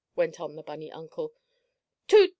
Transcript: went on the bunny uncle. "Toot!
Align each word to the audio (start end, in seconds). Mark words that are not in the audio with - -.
went 0.15 0.39
on 0.39 0.55
the 0.55 0.63
bunny 0.63 0.91
uncle. 0.91 1.31
"Toot! 2.07 2.29